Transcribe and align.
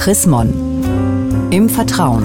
Chris 0.00 0.24
Mon. 0.24 0.50
Im 1.50 1.68
Vertrauen. 1.68 2.24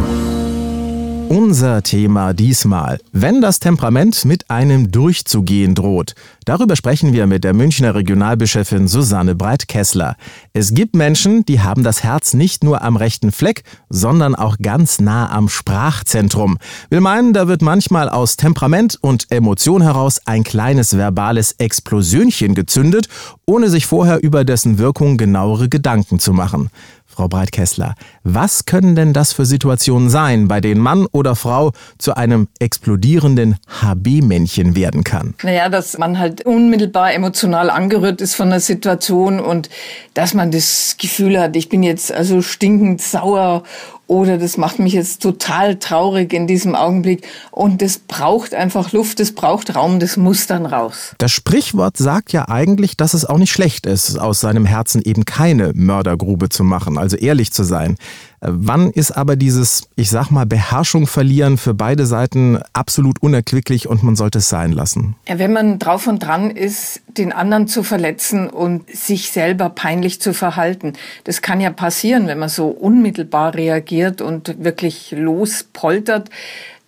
Unser 1.27 1.83
Thema 1.83 2.33
diesmal, 2.33 2.99
wenn 3.11 3.41
das 3.41 3.59
Temperament 3.59 4.23
mit 4.23 4.49
einem 4.49 4.91
durchzugehen 4.91 5.75
droht. 5.75 6.15
Darüber 6.45 6.77
sprechen 6.77 7.11
wir 7.11 7.27
mit 7.27 7.43
der 7.43 7.53
Münchner 7.53 7.93
Regionalbischöfin 7.93 8.87
Susanne 8.87 9.35
Breit-Kessler. 9.35 10.15
Es 10.53 10.73
gibt 10.73 10.95
Menschen, 10.95 11.43
die 11.43 11.59
haben 11.59 11.83
das 11.83 12.01
Herz 12.01 12.33
nicht 12.33 12.63
nur 12.63 12.81
am 12.81 12.95
rechten 12.95 13.33
Fleck, 13.33 13.63
sondern 13.89 14.35
auch 14.35 14.57
ganz 14.61 15.01
nah 15.01 15.29
am 15.29 15.49
Sprachzentrum. 15.49 16.57
Will 16.89 17.01
meinen, 17.01 17.33
da 17.33 17.49
wird 17.49 17.61
manchmal 17.61 18.07
aus 18.07 18.37
Temperament 18.37 18.97
und 19.01 19.29
Emotion 19.31 19.81
heraus 19.81 20.21
ein 20.23 20.45
kleines 20.45 20.95
verbales 20.95 21.53
Explosionchen 21.57 22.55
gezündet, 22.55 23.09
ohne 23.45 23.69
sich 23.69 23.85
vorher 23.85 24.23
über 24.23 24.45
dessen 24.45 24.77
Wirkung 24.77 25.17
genauere 25.17 25.67
Gedanken 25.67 26.19
zu 26.19 26.31
machen. 26.31 26.69
Frau 27.15 27.29
Breitkessler, 27.29 27.95
was 28.25 28.65
können 28.65 28.95
denn 28.95 29.13
das 29.13 29.31
für 29.31 29.45
Situationen 29.45 30.09
sein, 30.09 30.49
bei 30.49 30.59
denen 30.59 30.81
Mann 30.81 31.05
oder 31.13 31.37
Frau 31.37 31.71
zu 31.97 32.17
einem 32.17 32.49
explodierenden 32.59 33.55
HB-Männchen 33.81 34.75
werden 34.75 35.05
kann? 35.05 35.33
Naja, 35.41 35.69
dass 35.69 35.97
man 35.97 36.19
halt 36.19 36.45
unmittelbar 36.45 37.13
emotional 37.13 37.69
angerührt 37.69 38.19
ist 38.19 38.35
von 38.35 38.49
der 38.49 38.59
Situation 38.59 39.39
und 39.39 39.69
dass 40.13 40.33
man 40.33 40.51
das 40.51 40.97
Gefühl 40.99 41.39
hat, 41.39 41.55
ich 41.55 41.69
bin 41.69 41.83
jetzt 41.83 42.11
also 42.11 42.41
stinkend 42.41 43.01
sauer 43.01 43.63
oder 44.07 44.37
das 44.37 44.57
macht 44.57 44.79
mich 44.79 44.93
jetzt 44.93 45.21
total 45.21 45.77
traurig 45.77 46.33
in 46.33 46.47
diesem 46.47 46.75
Augenblick 46.75 47.27
und 47.51 47.81
das 47.81 47.97
braucht 47.97 48.53
einfach 48.53 48.91
Luft, 48.91 49.19
das 49.19 49.31
braucht 49.31 49.75
Raum, 49.75 49.99
das 49.99 50.17
muss 50.17 50.47
dann 50.47 50.65
raus. 50.65 51.15
Das 51.17 51.31
Sprichwort 51.31 51.97
sagt 51.97 52.31
ja 52.31 52.47
eigentlich, 52.47 52.97
dass 52.97 53.13
es 53.13 53.25
auch 53.25 53.37
nicht 53.37 53.51
schlecht 53.51 53.85
ist, 53.85 54.17
aus 54.17 54.39
seinem 54.39 54.65
Herzen 54.65 55.01
eben 55.01 55.25
keine 55.25 55.71
Mördergrube 55.73 56.49
zu 56.49 56.63
machen, 56.63 56.97
also 56.97 57.17
ehrlich 57.17 57.51
zu 57.51 57.63
sein. 57.63 57.97
Wann 58.41 58.91
ist 58.91 59.11
aber 59.11 59.35
dieses, 59.35 59.87
ich 59.95 60.09
sag 60.09 60.29
mal, 60.29 60.45
Beherrschung 60.45 61.07
verlieren 61.07 61.57
für 61.57 61.73
beide 61.73 62.05
Seiten 62.05 62.59
absolut 62.73 63.21
unerquicklich 63.21 63.87
und 63.87 64.03
man 64.03 64.15
sollte 64.15 64.39
es 64.39 64.49
sein 64.49 64.71
lassen? 64.71 65.15
Ja, 65.27 65.39
wenn 65.39 65.53
man 65.53 65.79
drauf 65.79 66.07
und 66.07 66.19
dran 66.19 66.51
ist, 66.51 67.01
den 67.07 67.31
anderen 67.31 67.67
zu 67.67 67.83
verletzen 67.83 68.49
und 68.49 68.89
sich 68.89 69.31
selber 69.31 69.69
peinlich 69.69 70.21
zu 70.21 70.33
verhalten. 70.33 70.93
Das 71.23 71.41
kann 71.41 71.61
ja 71.61 71.71
passieren, 71.71 72.27
wenn 72.27 72.39
man 72.39 72.49
so 72.49 72.67
unmittelbar 72.67 73.55
reagiert 73.55 74.21
und 74.21 74.63
wirklich 74.63 75.11
lospoltert 75.15 76.29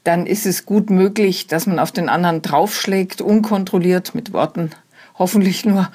dann 0.03 0.25
ist 0.25 0.45
es 0.45 0.65
gut 0.65 0.89
möglich, 0.89 1.47
dass 1.47 1.67
man 1.67 1.79
auf 1.79 1.91
den 1.91 2.07
anderen 2.07 2.41
draufschlägt, 2.41 3.19
unkontrolliert 3.19 4.15
mit 4.15 4.31
Worten, 4.31 4.69
hoffentlich 5.19 5.65
nur, 5.65 5.89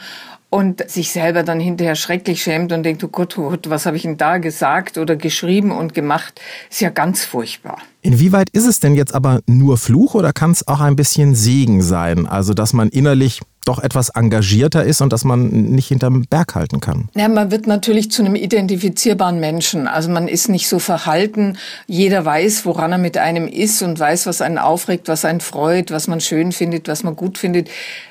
und 0.53 0.89
sich 0.91 1.13
selber 1.13 1.45
dann 1.45 1.61
hinterher 1.61 1.95
schrecklich 1.95 2.43
schämt 2.43 2.73
und 2.73 2.83
denkt, 2.83 3.03
oh 3.03 3.09
Gott, 3.09 3.39
oh 3.39 3.49
Gott, 3.49 3.71
was 3.71 3.87
habe 3.87 3.97
ich 3.97 4.03
denn 4.03 4.19
da 4.19 4.37
gesagt 4.37 4.99
oder 4.99 5.17
geschrieben 5.17 5.71
und 5.71 5.95
gemacht, 5.95 6.43
ist 6.71 6.83
ja 6.83 6.91
ganz 6.91 7.25
furchtbar. 7.25 7.79
Inwieweit 8.03 8.51
ist 8.51 8.67
es 8.67 8.79
denn 8.79 8.95
jetzt 8.95 9.15
aber 9.15 9.41
nur 9.47 9.79
Fluch 9.79 10.15
oder 10.15 10.35
kann 10.35 10.51
es 10.51 10.69
auch 10.69 10.81
ein 10.81 10.95
bisschen 10.95 11.35
Segen 11.35 11.81
sein? 11.81 12.27
Also, 12.27 12.53
dass 12.53 12.75
man 12.75 12.91
innerlich 12.91 13.41
doch 13.65 13.79
etwas 13.79 14.11
engagierter 14.11 14.85
ist 14.85 15.01
und 15.01 15.11
dass 15.11 15.25
man 15.25 15.49
nicht 15.49 15.89
hinterm 15.89 16.27
Berg 16.29 16.55
halten 16.55 16.81
kann. 16.81 17.09
Ja, 17.15 17.29
man 17.29 17.51
wird 17.51 17.67
natürlich 17.67 18.11
zu 18.11 18.23
einem 18.23 18.35
identifizierbaren 18.35 19.41
Menschen. 19.41 19.89
Also 19.89 20.11
man 20.11 20.29
ist 20.29 20.51
nicht 20.51 20.69
so 20.69 20.79
verhalten. 20.79 21.57
Jeder 21.87 22.27
weiß, 22.27 22.67
woran 22.67 22.93
er 22.93 22.99
mit 22.99 23.17
einem 23.17 23.49
ist 23.49 23.81
und 23.81 23.99
weiß, 23.99 24.27
was 24.27 24.43
einen 24.43 24.59
aufregt, 24.59 25.09
was 25.09 25.25
einen 25.25 25.41
freut, 25.41 25.93
was 25.93 26.09
man 26.09 26.21
schön 26.21 26.53
findet, 26.53 26.89
was 26.89 27.05
man 27.05 27.17
gut 27.17 27.39
findet. 27.39 27.71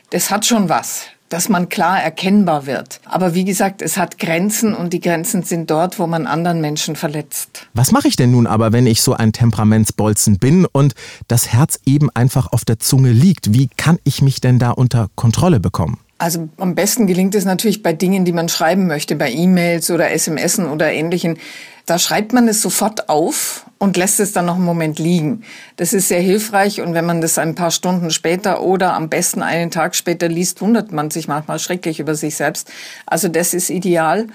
Das 0.09 0.31
hat 0.31 0.45
schon 0.45 0.69
was 0.69 1.05
dass 1.31 1.47
man 1.47 1.69
klar 1.69 2.03
erkennbar 2.03 2.65
wird. 2.65 2.99
Aber 3.05 3.33
wie 3.33 3.45
gesagt, 3.45 3.81
es 3.81 3.97
hat 3.97 4.19
Grenzen 4.19 4.75
und 4.75 4.91
die 4.91 4.99
Grenzen 4.99 5.43
sind 5.43 5.71
dort, 5.71 5.97
wo 5.97 6.05
man 6.05 6.27
anderen 6.27 6.59
Menschen 6.59 6.97
verletzt. 6.97 7.67
Was 7.73 7.93
mache 7.93 8.09
ich 8.09 8.17
denn 8.17 8.31
nun 8.31 8.47
aber, 8.47 8.73
wenn 8.73 8.85
ich 8.85 9.01
so 9.01 9.13
ein 9.13 9.31
Temperamentsbolzen 9.31 10.39
bin 10.39 10.65
und 10.65 10.93
das 11.29 11.53
Herz 11.53 11.79
eben 11.85 12.09
einfach 12.13 12.51
auf 12.51 12.65
der 12.65 12.79
Zunge 12.79 13.11
liegt? 13.11 13.53
Wie 13.53 13.69
kann 13.77 13.97
ich 14.03 14.21
mich 14.21 14.41
denn 14.41 14.59
da 14.59 14.71
unter 14.71 15.07
Kontrolle 15.15 15.61
bekommen? 15.61 15.99
Also 16.17 16.49
am 16.57 16.75
besten 16.75 17.07
gelingt 17.07 17.33
es 17.33 17.45
natürlich 17.45 17.81
bei 17.81 17.93
Dingen, 17.93 18.25
die 18.25 18.33
man 18.33 18.49
schreiben 18.49 18.85
möchte, 18.85 19.15
bei 19.15 19.31
E-Mails 19.31 19.89
oder 19.89 20.11
SMS 20.11 20.59
oder 20.59 20.91
ähnlichen. 20.91 21.37
Da 21.85 21.97
schreibt 21.97 22.33
man 22.33 22.47
es 22.49 22.61
sofort 22.61 23.07
auf 23.07 23.65
und 23.81 23.97
lässt 23.97 24.19
es 24.19 24.31
dann 24.31 24.45
noch 24.45 24.57
einen 24.57 24.63
Moment 24.63 24.99
liegen. 24.99 25.41
Das 25.77 25.91
ist 25.91 26.07
sehr 26.07 26.21
hilfreich 26.21 26.81
und 26.81 26.93
wenn 26.93 27.03
man 27.03 27.19
das 27.19 27.39
ein 27.39 27.55
paar 27.55 27.71
Stunden 27.71 28.11
später 28.11 28.61
oder 28.61 28.93
am 28.93 29.09
besten 29.09 29.41
einen 29.41 29.71
Tag 29.71 29.95
später 29.95 30.27
liest, 30.27 30.61
wundert 30.61 30.91
man 30.91 31.09
sich 31.09 31.27
manchmal 31.27 31.57
schrecklich 31.57 31.99
über 31.99 32.13
sich 32.13 32.35
selbst. 32.35 32.71
Also 33.07 33.27
das 33.27 33.55
ist 33.55 33.71
ideal. 33.71 34.27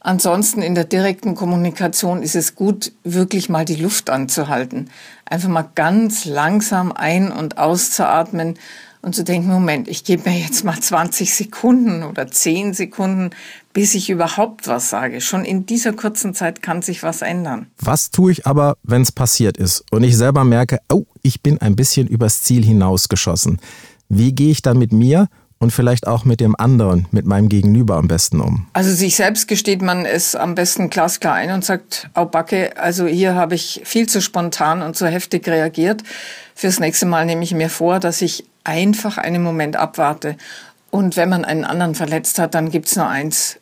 Ansonsten 0.00 0.62
in 0.62 0.74
der 0.74 0.84
direkten 0.84 1.34
Kommunikation 1.34 2.22
ist 2.22 2.36
es 2.36 2.54
gut, 2.54 2.90
wirklich 3.04 3.50
mal 3.50 3.66
die 3.66 3.76
Luft 3.76 4.08
anzuhalten. 4.08 4.88
Einfach 5.26 5.50
mal 5.50 5.68
ganz 5.74 6.24
langsam 6.24 6.90
ein- 6.90 7.32
und 7.32 7.58
auszuatmen 7.58 8.58
und 9.06 9.14
zu 9.14 9.22
denken, 9.22 9.46
Moment, 9.46 9.86
ich 9.86 10.02
gebe 10.02 10.28
mir 10.28 10.36
jetzt 10.36 10.64
mal 10.64 10.80
20 10.80 11.32
Sekunden 11.32 12.02
oder 12.02 12.26
10 12.26 12.74
Sekunden, 12.74 13.30
bis 13.72 13.94
ich 13.94 14.10
überhaupt 14.10 14.66
was 14.66 14.90
sage. 14.90 15.20
Schon 15.20 15.44
in 15.44 15.64
dieser 15.64 15.92
kurzen 15.92 16.34
Zeit 16.34 16.60
kann 16.60 16.82
sich 16.82 17.04
was 17.04 17.22
ändern. 17.22 17.68
Was 17.78 18.10
tue 18.10 18.32
ich 18.32 18.46
aber, 18.48 18.76
wenn 18.82 19.02
es 19.02 19.12
passiert 19.12 19.58
ist 19.58 19.84
und 19.92 20.02
ich 20.02 20.16
selber 20.16 20.42
merke, 20.42 20.80
oh, 20.92 21.04
ich 21.22 21.40
bin 21.40 21.60
ein 21.60 21.76
bisschen 21.76 22.08
übers 22.08 22.42
Ziel 22.42 22.64
hinausgeschossen? 22.64 23.60
Wie 24.08 24.32
gehe 24.32 24.50
ich 24.50 24.60
dann 24.60 24.76
mit 24.76 24.92
mir 24.92 25.28
und 25.58 25.70
vielleicht 25.70 26.08
auch 26.08 26.24
mit 26.24 26.40
dem 26.40 26.56
anderen, 26.58 27.06
mit 27.12 27.26
meinem 27.26 27.48
Gegenüber 27.48 27.98
am 27.98 28.08
besten 28.08 28.40
um? 28.40 28.66
Also 28.72 28.92
sich 28.92 29.14
selbst 29.14 29.46
gesteht 29.46 29.82
man 29.82 30.04
es 30.04 30.34
am 30.34 30.56
besten 30.56 30.90
glasklar 30.90 31.34
ein 31.34 31.52
und 31.52 31.64
sagt, 31.64 32.10
au 32.14 32.24
Backe, 32.24 32.76
also 32.76 33.06
hier 33.06 33.36
habe 33.36 33.54
ich 33.54 33.82
viel 33.84 34.08
zu 34.08 34.20
spontan 34.20 34.82
und 34.82 34.96
zu 34.96 35.06
heftig 35.06 35.46
reagiert. 35.46 36.02
Fürs 36.56 36.80
nächste 36.80 37.06
Mal 37.06 37.24
nehme 37.24 37.44
ich 37.44 37.54
mir 37.54 37.70
vor, 37.70 38.00
dass 38.00 38.20
ich 38.20 38.46
einfach 38.66 39.18
einen 39.18 39.42
Moment 39.42 39.76
abwarte. 39.76 40.36
Und 40.90 41.16
wenn 41.16 41.28
man 41.28 41.44
einen 41.44 41.64
anderen 41.64 41.94
verletzt 41.94 42.38
hat, 42.38 42.54
dann 42.54 42.70
gibt's 42.70 42.96
nur 42.96 43.08
eins, 43.08 43.58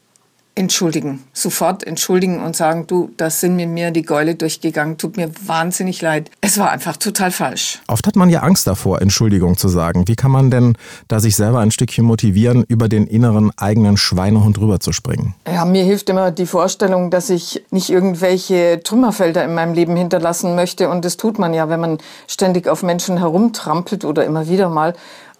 entschuldigen, 0.56 1.24
sofort 1.32 1.84
entschuldigen 1.84 2.42
und 2.42 2.54
sagen, 2.54 2.86
du, 2.86 3.10
das 3.16 3.40
sind 3.40 3.56
mit 3.56 3.68
mir 3.68 3.90
die 3.90 4.02
Gäule 4.02 4.36
durchgegangen, 4.36 4.98
tut 4.98 5.16
mir 5.16 5.30
wahnsinnig 5.46 6.00
leid. 6.00 6.30
Es 6.40 6.58
war 6.58 6.70
einfach 6.70 6.96
total 6.96 7.32
falsch. 7.32 7.80
Oft 7.88 8.06
hat 8.06 8.14
man 8.14 8.30
ja 8.30 8.40
Angst 8.40 8.66
davor, 8.66 9.02
Entschuldigung 9.02 9.56
zu 9.56 9.68
sagen. 9.68 10.06
Wie 10.06 10.14
kann 10.14 10.30
man 10.30 10.50
denn 10.50 10.76
da 11.08 11.18
sich 11.18 11.34
selber 11.34 11.58
ein 11.58 11.72
Stückchen 11.72 12.04
motivieren, 12.04 12.64
über 12.68 12.88
den 12.88 13.06
inneren 13.06 13.50
eigenen 13.56 13.96
Schweinehund 13.96 14.58
rüberzuspringen? 14.58 15.34
Ja, 15.46 15.64
mir 15.64 15.82
hilft 15.82 16.08
immer 16.08 16.30
die 16.30 16.46
Vorstellung, 16.46 17.10
dass 17.10 17.30
ich 17.30 17.64
nicht 17.70 17.90
irgendwelche 17.90 18.80
Trümmerfelder 18.82 19.44
in 19.44 19.54
meinem 19.54 19.74
Leben 19.74 19.96
hinterlassen 19.96 20.54
möchte 20.54 20.88
und 20.88 21.04
das 21.04 21.16
tut 21.16 21.38
man 21.38 21.52
ja, 21.52 21.68
wenn 21.68 21.80
man 21.80 21.98
ständig 22.28 22.68
auf 22.68 22.82
Menschen 22.84 23.18
herumtrampelt 23.18 24.04
oder 24.04 24.24
immer 24.24 24.48
wieder 24.48 24.68
mal 24.68 24.94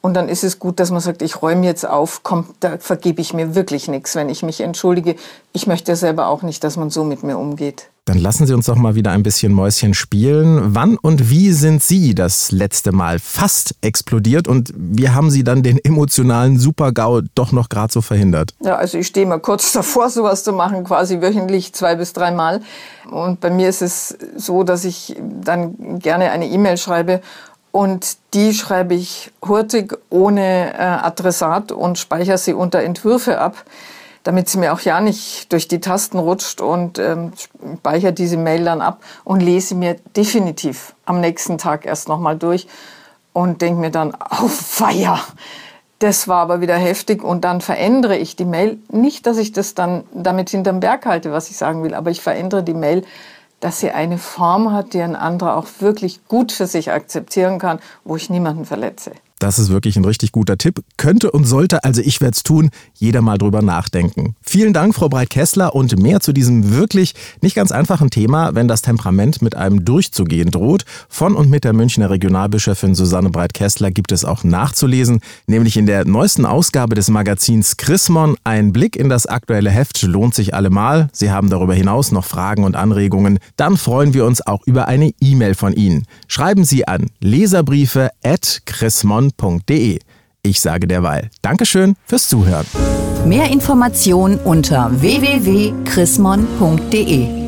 und 0.04 0.12
dann 0.12 0.28
ist 0.28 0.44
es 0.44 0.58
gut, 0.58 0.80
dass 0.80 0.90
man 0.90 1.00
sagt, 1.00 1.22
ich 1.22 1.40
räume 1.40 1.64
jetzt 1.64 1.88
auf, 1.88 2.20
komm, 2.22 2.44
da 2.60 2.76
vergebe 2.76 3.22
ich 3.22 3.32
mir 3.32 3.54
wirklich 3.54 3.88
nichts, 3.88 4.14
wenn 4.14 4.28
ich 4.28 4.42
mich 4.42 4.60
entschuldige. 4.60 5.16
Ich 5.54 5.66
möchte 5.66 5.96
selber 5.96 6.26
auch 6.28 6.42
nicht, 6.42 6.62
dass 6.62 6.76
man 6.76 6.90
so 6.90 7.04
mit 7.04 7.22
mir 7.22 7.38
umgeht. 7.38 7.88
Dann 8.04 8.18
lassen 8.18 8.46
Sie 8.46 8.52
uns 8.52 8.66
doch 8.66 8.76
mal 8.76 8.96
wieder 8.96 9.12
ein 9.12 9.22
bisschen 9.22 9.54
Mäuschen 9.54 9.94
spielen. 9.94 10.74
Wann 10.74 10.98
und 10.98 11.30
wie 11.30 11.52
sind 11.52 11.82
Sie 11.82 12.14
das 12.14 12.52
letzte 12.52 12.92
Mal 12.92 13.18
fast 13.18 13.76
explodiert 13.80 14.46
und 14.46 14.74
wie 14.76 15.08
haben 15.08 15.30
Sie 15.30 15.42
dann 15.42 15.62
den 15.62 15.82
emotionalen 15.82 16.58
Supergau 16.58 17.22
doch 17.34 17.52
noch 17.52 17.70
gerade 17.70 17.90
so 17.90 18.02
verhindert? 18.02 18.52
Ja, 18.62 18.76
also 18.76 18.98
ich 18.98 19.06
stehe 19.06 19.24
mal 19.24 19.40
kurz 19.40 19.72
davor, 19.72 20.10
sowas 20.10 20.44
zu 20.44 20.52
machen, 20.52 20.84
quasi 20.84 21.22
wöchentlich 21.22 21.72
zwei 21.72 21.94
bis 21.94 22.12
dreimal. 22.12 22.60
Und 23.10 23.40
bei 23.40 23.48
mir 23.48 23.70
ist 23.70 23.80
es 23.80 24.18
so, 24.36 24.64
dass 24.64 24.84
ich 24.84 25.16
dann 25.40 25.98
gerne 25.98 26.30
eine 26.30 26.46
E-Mail 26.46 26.76
schreibe 26.76 27.22
und 27.74 28.18
die 28.34 28.54
schreibe 28.54 28.94
ich 28.94 29.32
hurtig 29.44 29.98
ohne 30.08 30.74
äh, 30.74 30.76
Adressat 30.76 31.72
und 31.72 31.98
speichere 31.98 32.38
sie 32.38 32.54
unter 32.54 32.84
Entwürfe 32.84 33.40
ab, 33.40 33.64
damit 34.22 34.48
sie 34.48 34.58
mir 34.58 34.72
auch 34.72 34.78
ja 34.78 35.00
nicht 35.00 35.52
durch 35.52 35.66
die 35.66 35.80
Tasten 35.80 36.20
rutscht 36.20 36.60
und 36.60 37.00
ähm, 37.00 37.32
speichere 37.80 38.12
diese 38.12 38.36
Mail 38.36 38.62
dann 38.62 38.80
ab 38.80 39.02
und 39.24 39.40
lese 39.40 39.74
mir 39.74 39.96
definitiv 40.16 40.94
am 41.04 41.20
nächsten 41.20 41.58
Tag 41.58 41.84
erst 41.84 42.06
nochmal 42.06 42.38
durch 42.38 42.68
und 43.32 43.60
denke 43.60 43.80
mir 43.80 43.90
dann, 43.90 44.14
auf 44.14 44.54
Feier. 44.54 45.18
Das 45.98 46.28
war 46.28 46.42
aber 46.42 46.60
wieder 46.60 46.76
heftig 46.76 47.24
und 47.24 47.42
dann 47.44 47.60
verändere 47.60 48.16
ich 48.16 48.36
die 48.36 48.44
Mail. 48.44 48.78
Nicht, 48.88 49.26
dass 49.26 49.36
ich 49.36 49.50
das 49.50 49.74
dann 49.74 50.04
damit 50.12 50.48
hinterm 50.48 50.78
Berg 50.78 51.06
halte, 51.06 51.32
was 51.32 51.50
ich 51.50 51.56
sagen 51.56 51.82
will, 51.82 51.94
aber 51.94 52.12
ich 52.12 52.20
verändere 52.20 52.62
die 52.62 52.72
Mail 52.72 53.02
dass 53.64 53.80
sie 53.80 53.92
eine 53.92 54.18
Form 54.18 54.72
hat, 54.72 54.92
die 54.92 55.00
ein 55.00 55.16
anderer 55.16 55.56
auch 55.56 55.66
wirklich 55.78 56.28
gut 56.28 56.52
für 56.52 56.66
sich 56.66 56.92
akzeptieren 56.92 57.58
kann, 57.58 57.78
wo 58.04 58.14
ich 58.14 58.28
niemanden 58.28 58.66
verletze. 58.66 59.12
Das 59.44 59.58
ist 59.58 59.68
wirklich 59.68 59.96
ein 59.98 60.06
richtig 60.06 60.32
guter 60.32 60.56
Tipp. 60.56 60.82
Könnte 60.96 61.30
und 61.30 61.44
sollte, 61.44 61.84
also 61.84 62.00
ich 62.00 62.22
werde 62.22 62.32
es 62.32 62.44
tun, 62.44 62.70
jeder 62.94 63.20
mal 63.20 63.36
drüber 63.36 63.60
nachdenken. 63.60 64.36
Vielen 64.40 64.72
Dank, 64.72 64.94
Frau 64.94 65.10
Breit-Kessler, 65.10 65.74
und 65.74 65.98
mehr 65.98 66.20
zu 66.20 66.32
diesem 66.32 66.72
wirklich 66.72 67.14
nicht 67.42 67.54
ganz 67.54 67.70
einfachen 67.70 68.08
Thema, 68.08 68.54
wenn 68.54 68.68
das 68.68 68.80
Temperament 68.80 69.42
mit 69.42 69.54
einem 69.54 69.84
durchzugehen 69.84 70.50
droht. 70.50 70.86
Von 71.10 71.34
und 71.34 71.50
mit 71.50 71.64
der 71.64 71.74
Münchner 71.74 72.08
Regionalbischöfin 72.08 72.94
Susanne 72.94 73.28
Breit-Kessler 73.28 73.90
gibt 73.90 74.12
es 74.12 74.24
auch 74.24 74.44
nachzulesen, 74.44 75.20
nämlich 75.46 75.76
in 75.76 75.84
der 75.84 76.06
neuesten 76.06 76.46
Ausgabe 76.46 76.94
des 76.94 77.10
Magazins 77.10 77.76
Chrismon. 77.76 78.36
Ein 78.44 78.72
Blick 78.72 78.96
in 78.96 79.10
das 79.10 79.26
aktuelle 79.26 79.68
Heft 79.68 80.00
lohnt 80.04 80.34
sich 80.34 80.54
allemal. 80.54 81.10
Sie 81.12 81.30
haben 81.30 81.50
darüber 81.50 81.74
hinaus 81.74 82.12
noch 82.12 82.24
Fragen 82.24 82.64
und 82.64 82.76
Anregungen. 82.76 83.38
Dann 83.56 83.76
freuen 83.76 84.14
wir 84.14 84.24
uns 84.24 84.40
auch 84.46 84.62
über 84.64 84.88
eine 84.88 85.12
E-Mail 85.20 85.54
von 85.54 85.74
Ihnen. 85.74 86.06
Schreiben 86.28 86.64
Sie 86.64 86.88
an 86.88 87.10
leserbriefe.chrismon.de. 89.36 89.98
Ich 90.42 90.60
sage 90.60 90.86
derweil 90.86 91.30
Dankeschön 91.42 91.96
fürs 92.04 92.28
Zuhören. 92.28 92.66
Mehr 93.24 93.50
Informationen 93.50 94.38
unter 94.38 94.90
www.chrismon.de 95.00 97.43